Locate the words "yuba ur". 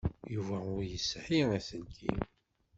0.33-0.81